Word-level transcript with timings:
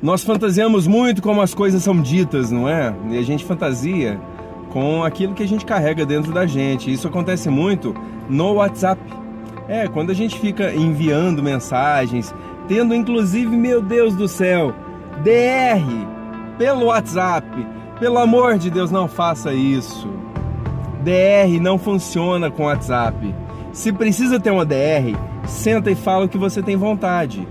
Nós 0.00 0.22
fantasiamos 0.22 0.86
muito 0.86 1.20
como 1.20 1.42
as 1.42 1.52
coisas 1.52 1.82
são 1.82 2.00
ditas, 2.00 2.52
não 2.52 2.68
é? 2.68 2.94
E 3.10 3.18
a 3.18 3.22
gente 3.22 3.44
fantasia 3.44 4.20
com 4.70 5.02
aquilo 5.02 5.34
que 5.34 5.42
a 5.42 5.48
gente 5.48 5.64
carrega 5.64 6.06
dentro 6.06 6.32
da 6.32 6.46
gente. 6.46 6.92
Isso 6.92 7.08
acontece 7.08 7.50
muito 7.50 7.94
no 8.28 8.54
WhatsApp. 8.54 9.00
É, 9.66 9.88
quando 9.88 10.10
a 10.10 10.14
gente 10.14 10.38
fica 10.38 10.72
enviando 10.72 11.42
mensagens, 11.42 12.32
tendo 12.68 12.94
inclusive, 12.94 13.56
meu 13.56 13.82
Deus 13.82 14.14
do 14.14 14.28
céu, 14.28 14.72
DR 15.24 16.06
pelo 16.56 16.86
WhatsApp. 16.86 17.66
Pelo 17.98 18.18
amor 18.18 18.56
de 18.56 18.70
Deus, 18.70 18.92
não 18.92 19.08
faça 19.08 19.52
isso. 19.52 20.08
DR 21.02 21.60
não 21.60 21.76
funciona 21.76 22.50
com 22.50 22.64
WhatsApp. 22.64 23.34
Se 23.72 23.92
precisa 23.92 24.38
ter 24.38 24.50
uma 24.50 24.64
DR, 24.64 25.16
senta 25.44 25.90
e 25.90 25.96
fala 25.96 26.26
o 26.26 26.28
que 26.28 26.38
você 26.38 26.62
tem 26.62 26.76
vontade. 26.76 27.46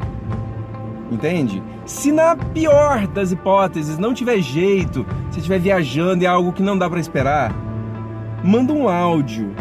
Entende? 1.12 1.62
Se 1.88 2.12
na 2.12 2.36
pior 2.36 3.08
das 3.08 3.32
hipóteses 3.32 3.98
não 3.98 4.14
tiver 4.14 4.42
jeito, 4.42 5.06
se 5.32 5.38
estiver 5.38 5.58
viajando 5.58 6.22
e 6.22 6.26
é 6.26 6.30
algo 6.30 6.52
que 6.52 6.62
não 6.62 6.78
dá 6.78 6.90
para 6.90 7.00
esperar, 7.00 7.56
manda 8.44 8.74
um 8.74 8.90
áudio. 8.90 9.56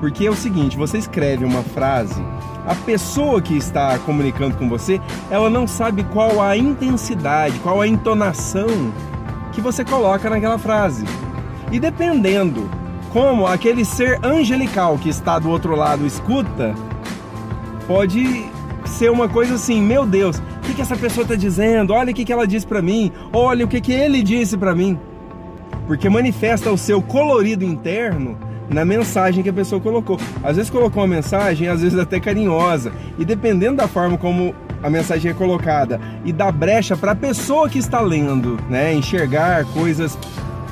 Porque 0.00 0.26
é 0.26 0.30
o 0.30 0.34
seguinte, 0.34 0.76
você 0.76 0.98
escreve 0.98 1.44
uma 1.44 1.62
frase, 1.62 2.20
a 2.66 2.74
pessoa 2.74 3.40
que 3.40 3.56
está 3.56 3.96
comunicando 4.00 4.56
com 4.56 4.68
você, 4.68 5.00
ela 5.30 5.48
não 5.48 5.64
sabe 5.64 6.02
qual 6.02 6.42
a 6.42 6.56
intensidade, 6.56 7.56
qual 7.60 7.80
a 7.80 7.86
entonação 7.86 8.92
que 9.52 9.60
você 9.60 9.84
coloca 9.84 10.28
naquela 10.28 10.58
frase. 10.58 11.04
E 11.70 11.78
dependendo 11.78 12.68
como 13.12 13.46
aquele 13.46 13.84
ser 13.84 14.18
angelical 14.24 14.98
que 14.98 15.08
está 15.08 15.38
do 15.38 15.48
outro 15.48 15.76
lado 15.76 16.04
escuta, 16.04 16.74
pode 17.86 18.50
ser 18.84 19.08
uma 19.08 19.28
coisa 19.28 19.54
assim, 19.54 19.80
meu 19.80 20.04
Deus, 20.04 20.42
que, 20.70 20.76
que 20.76 20.82
essa 20.82 20.96
pessoa 20.96 21.22
está 21.22 21.34
dizendo? 21.34 21.92
Olha 21.92 22.12
o 22.12 22.14
que, 22.14 22.24
que 22.24 22.32
ela 22.32 22.46
disse 22.46 22.66
para 22.66 22.80
mim, 22.80 23.10
olha 23.32 23.64
o 23.64 23.68
que, 23.68 23.80
que 23.80 23.92
ele 23.92 24.22
disse 24.22 24.56
para 24.56 24.74
mim. 24.74 24.98
Porque 25.86 26.08
manifesta 26.08 26.70
o 26.70 26.78
seu 26.78 27.02
colorido 27.02 27.64
interno 27.64 28.38
na 28.68 28.84
mensagem 28.84 29.42
que 29.42 29.48
a 29.48 29.52
pessoa 29.52 29.80
colocou. 29.80 30.18
Às 30.42 30.56
vezes 30.56 30.70
colocou 30.70 31.02
uma 31.02 31.08
mensagem, 31.08 31.66
às 31.68 31.82
vezes 31.82 31.98
até 31.98 32.20
carinhosa, 32.20 32.92
e 33.18 33.24
dependendo 33.24 33.76
da 33.76 33.88
forma 33.88 34.16
como 34.16 34.54
a 34.82 34.88
mensagem 34.88 35.32
é 35.32 35.34
colocada 35.34 36.00
e 36.24 36.32
da 36.32 36.50
brecha 36.52 36.96
para 36.96 37.12
a 37.12 37.16
pessoa 37.16 37.68
que 37.68 37.78
está 37.78 38.00
lendo, 38.00 38.58
né, 38.70 38.94
enxergar 38.94 39.64
coisas 39.66 40.16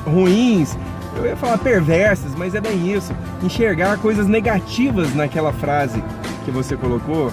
ruins, 0.05 0.77
eu 1.17 1.25
ia 1.25 1.35
falar 1.35 1.57
perversas, 1.57 2.33
mas 2.35 2.55
é 2.55 2.61
bem 2.61 2.93
isso, 2.93 3.13
enxergar 3.43 3.97
coisas 3.97 4.27
negativas 4.27 5.13
naquela 5.13 5.51
frase 5.51 6.01
que 6.45 6.51
você 6.51 6.77
colocou, 6.77 7.31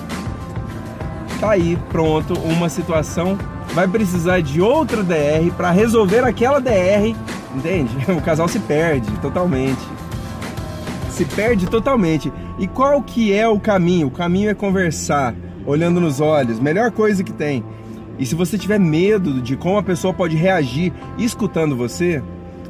tá 1.36 1.50
aí 1.50 1.78
pronto 1.90 2.34
uma 2.40 2.68
situação 2.68 3.38
vai 3.74 3.86
precisar 3.86 4.40
de 4.40 4.60
outra 4.60 5.02
DR 5.02 5.50
para 5.56 5.70
resolver 5.70 6.24
aquela 6.24 6.60
DR, 6.60 7.14
entende? 7.54 7.94
O 8.08 8.22
casal 8.22 8.48
se 8.48 8.58
perde 8.58 9.10
totalmente. 9.18 9.80
Se 11.10 11.24
perde 11.24 11.66
totalmente. 11.66 12.32
E 12.58 12.66
qual 12.66 13.02
que 13.02 13.32
é 13.32 13.46
o 13.48 13.60
caminho? 13.60 14.06
O 14.06 14.10
caminho 14.10 14.50
é 14.50 14.54
conversar, 14.54 15.34
olhando 15.66 16.00
nos 16.00 16.20
olhos, 16.20 16.58
melhor 16.58 16.90
coisa 16.90 17.22
que 17.22 17.32
tem. 17.32 17.62
E 18.18 18.24
se 18.24 18.34
você 18.34 18.56
tiver 18.56 18.80
medo 18.80 19.42
de 19.42 19.56
como 19.56 19.76
a 19.76 19.82
pessoa 19.82 20.14
pode 20.14 20.36
reagir 20.36 20.92
escutando 21.18 21.76
você, 21.76 22.22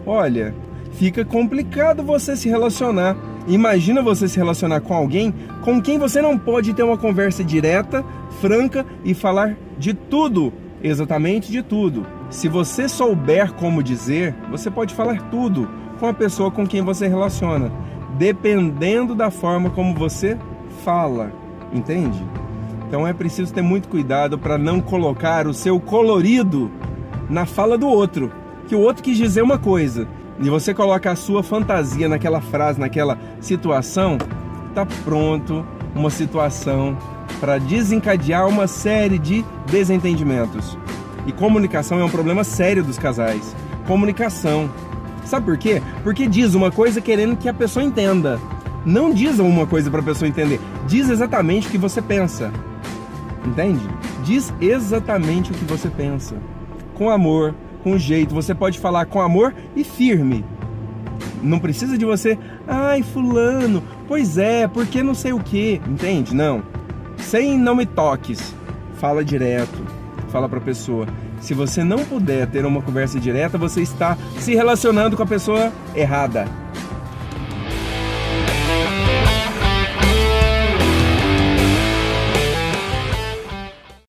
olha, 0.04 0.52
fica 0.92 1.24
complicado 1.24 2.02
você 2.02 2.36
se 2.36 2.48
relacionar. 2.48 3.16
Imagina 3.46 4.02
você 4.02 4.26
se 4.26 4.36
relacionar 4.36 4.80
com 4.80 4.92
alguém 4.92 5.32
com 5.62 5.80
quem 5.80 5.98
você 5.98 6.20
não 6.20 6.36
pode 6.36 6.74
ter 6.74 6.82
uma 6.82 6.98
conversa 6.98 7.44
direta, 7.44 8.04
franca 8.40 8.84
e 9.04 9.14
falar 9.14 9.56
de 9.78 9.94
tudo, 9.94 10.52
exatamente 10.82 11.52
de 11.52 11.62
tudo. 11.62 12.04
Se 12.28 12.48
você 12.48 12.88
souber 12.88 13.52
como 13.52 13.82
dizer, 13.82 14.34
você 14.50 14.68
pode 14.70 14.94
falar 14.94 15.30
tudo 15.30 15.68
com 16.00 16.06
a 16.06 16.14
pessoa 16.14 16.50
com 16.50 16.66
quem 16.66 16.82
você 16.82 17.06
relaciona, 17.06 17.70
dependendo 18.18 19.14
da 19.14 19.30
forma 19.30 19.70
como 19.70 19.94
você 19.94 20.36
fala, 20.84 21.32
entende? 21.72 22.20
Então 22.88 23.06
é 23.06 23.12
preciso 23.12 23.52
ter 23.52 23.62
muito 23.62 23.88
cuidado 23.88 24.38
para 24.38 24.58
não 24.58 24.80
colocar 24.80 25.46
o 25.46 25.54
seu 25.54 25.78
colorido 25.78 26.70
na 27.30 27.46
fala 27.46 27.78
do 27.78 27.86
outro, 27.86 28.32
que 28.66 28.74
o 28.74 28.80
outro 28.80 29.04
quis 29.04 29.16
dizer 29.16 29.42
uma 29.42 29.58
coisa 29.58 30.08
e 30.40 30.50
você 30.50 30.74
coloca 30.74 31.10
a 31.10 31.16
sua 31.16 31.42
fantasia 31.42 32.08
naquela 32.08 32.40
frase, 32.40 32.78
naquela 32.78 33.18
situação, 33.40 34.18
tá 34.74 34.86
pronto 35.04 35.64
uma 35.94 36.10
situação 36.10 36.96
para 37.40 37.58
desencadear 37.58 38.46
uma 38.46 38.66
série 38.66 39.18
de 39.18 39.44
desentendimentos. 39.70 40.76
E 41.26 41.32
comunicação 41.32 41.98
é 41.98 42.04
um 42.04 42.10
problema 42.10 42.44
sério 42.44 42.84
dos 42.84 42.98
casais. 42.98 43.54
Comunicação. 43.86 44.70
Sabe 45.24 45.46
por 45.46 45.58
quê? 45.58 45.82
Porque 46.04 46.26
diz 46.28 46.54
uma 46.54 46.70
coisa 46.70 47.00
querendo 47.00 47.36
que 47.36 47.48
a 47.48 47.54
pessoa 47.54 47.84
entenda. 47.84 48.38
Não 48.84 49.12
diz 49.12 49.38
uma 49.38 49.66
coisa 49.66 49.90
para 49.90 50.00
a 50.00 50.04
pessoa 50.04 50.28
entender. 50.28 50.60
Diz 50.86 51.08
exatamente 51.08 51.66
o 51.66 51.70
que 51.70 51.78
você 51.78 52.00
pensa. 52.00 52.52
Entende? 53.44 53.84
Diz 54.22 54.54
exatamente 54.60 55.50
o 55.50 55.54
que 55.54 55.64
você 55.64 55.88
pensa. 55.88 56.36
Com 56.94 57.10
amor, 57.10 57.54
com 57.86 57.96
jeito. 57.96 58.34
Você 58.34 58.52
pode 58.52 58.80
falar 58.80 59.06
com 59.06 59.20
amor 59.20 59.54
e 59.76 59.84
firme. 59.84 60.44
Não 61.40 61.60
precisa 61.60 61.96
de 61.96 62.04
você, 62.04 62.36
ai, 62.66 63.04
fulano, 63.04 63.80
pois 64.08 64.36
é, 64.36 64.66
porque 64.66 65.04
não 65.04 65.14
sei 65.14 65.32
o 65.32 65.38
que, 65.38 65.80
entende? 65.86 66.34
Não. 66.34 66.64
Sem 67.16 67.56
não 67.56 67.76
me 67.76 67.86
toques. 67.86 68.52
Fala 68.94 69.24
direto. 69.24 69.86
Fala 70.30 70.48
para 70.48 70.58
a 70.58 70.62
pessoa. 70.62 71.06
Se 71.40 71.54
você 71.54 71.84
não 71.84 71.98
puder 71.98 72.48
ter 72.48 72.66
uma 72.66 72.82
conversa 72.82 73.20
direta, 73.20 73.56
você 73.56 73.82
está 73.82 74.18
se 74.40 74.52
relacionando 74.52 75.16
com 75.16 75.22
a 75.22 75.26
pessoa 75.26 75.72
errada. 75.94 76.48